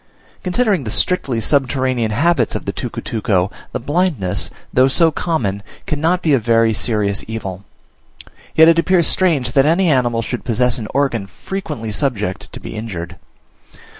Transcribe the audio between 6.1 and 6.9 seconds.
be a very